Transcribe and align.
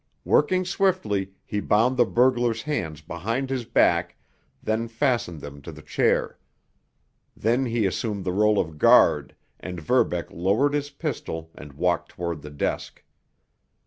Working 0.25 0.65
swiftly, 0.65 1.33
he 1.45 1.59
bound 1.59 1.95
the 1.95 2.05
burglar's 2.05 2.63
hands 2.63 3.01
behind 3.01 3.51
his 3.51 3.65
back, 3.65 4.17
then 4.63 4.87
fastened 4.87 5.41
them 5.41 5.61
to 5.61 5.71
the 5.71 5.83
chair. 5.83 6.39
Then 7.37 7.67
he 7.67 7.85
assumed 7.85 8.25
the 8.25 8.31
rôle 8.31 8.59
of 8.59 8.79
guard, 8.79 9.35
and 9.59 9.79
Verbeck 9.79 10.31
lowered 10.31 10.73
his 10.73 10.89
pistol 10.89 11.51
and 11.53 11.73
walked 11.73 12.09
toward 12.09 12.41
the 12.41 12.49
desk. 12.49 13.03